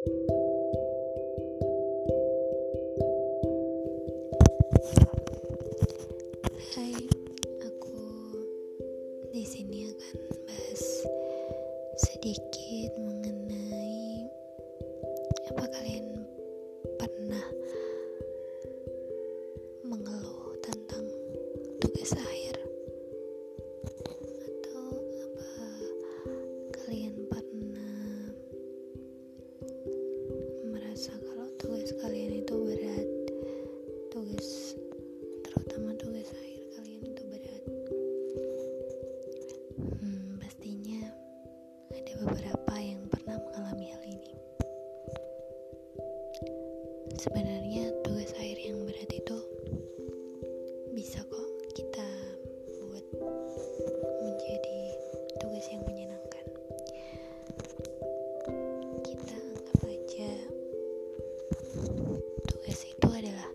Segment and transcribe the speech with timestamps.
[0.00, 0.16] Hai,
[7.60, 8.00] aku
[9.28, 10.16] di sini akan
[10.48, 11.04] bahas
[12.00, 14.24] sedikit mengenai
[15.52, 16.24] apa kalian
[16.96, 17.44] pernah
[19.84, 21.04] mengeluh tentang
[21.76, 22.39] tugas akhir
[47.20, 49.38] sebenarnya tugas akhir yang berat itu
[50.96, 52.08] bisa kok kita
[52.80, 53.06] buat
[54.24, 54.80] menjadi
[55.36, 56.46] tugas yang menyenangkan.
[59.04, 60.32] Kita anggap aja
[62.48, 63.50] tugas itu adalah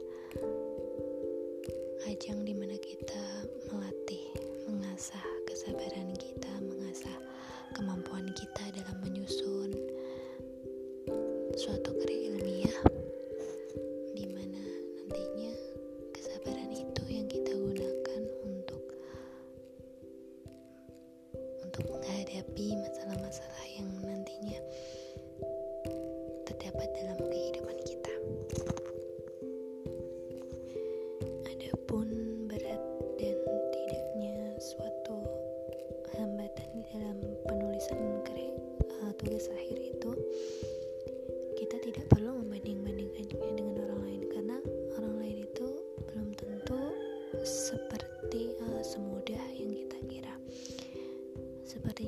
[2.05, 2.54] ajang di mana
[22.45, 24.59] menghadapi masalah-masalah yang nantinya
[26.45, 28.13] terdapat dalam kehidupan kita.
[31.49, 32.07] Adapun
[32.45, 32.81] berat
[33.17, 33.37] dan
[33.73, 35.25] tidaknya suatu
[36.13, 37.17] hambatan di dalam
[37.49, 38.53] penulisan karya
[39.01, 39.94] uh, tugas akhir itu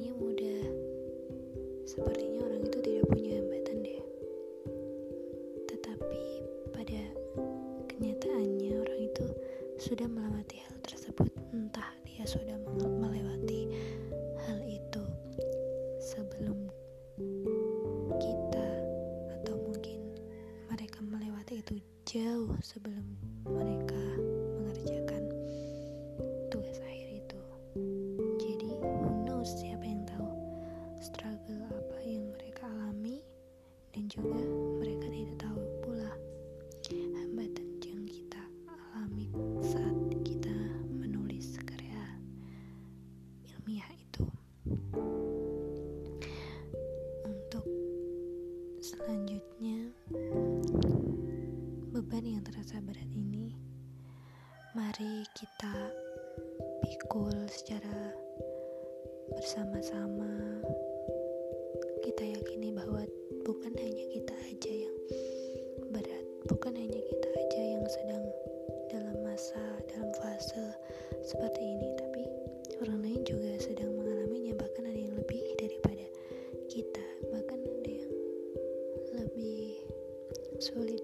[0.08, 0.64] Sepertinya mudah.
[1.84, 4.02] Sepertinya orang itu tidak punya hambatan deh.
[5.68, 6.24] Tetapi
[6.72, 7.02] pada
[7.92, 9.26] kenyataannya orang itu
[9.76, 13.68] sudah melewati hal tersebut entah dia sudah melewati
[14.48, 15.04] hal itu
[16.00, 16.56] sebelum
[18.16, 18.68] kita
[19.36, 20.08] atau mungkin
[20.72, 23.04] mereka melewati itu jauh sebelum
[23.44, 23.87] mereka
[34.18, 34.42] juga
[34.82, 36.10] mereka tidak tahu pula
[36.90, 39.30] hambatan yang kita alami
[39.62, 39.94] saat
[40.26, 40.58] kita
[40.90, 42.02] menulis karya
[43.46, 44.26] ilmiah itu.
[47.30, 47.66] Untuk
[48.82, 49.94] selanjutnya
[51.94, 53.54] beban yang terasa berat ini
[54.74, 55.94] mari kita
[56.82, 58.18] pikul secara
[59.38, 60.66] bersama-sama.
[62.02, 63.06] Kita yakini bahwa
[63.48, 64.98] bukan hanya kita aja yang
[65.96, 68.28] berat bukan hanya kita aja yang sedang
[68.92, 70.76] dalam masa dalam fase
[71.24, 72.28] seperti ini tapi
[72.84, 76.04] orang lain juga sedang mengalaminya bahkan ada yang lebih daripada
[76.68, 78.12] kita bahkan ada yang
[79.16, 79.80] lebih
[80.60, 80.97] sulit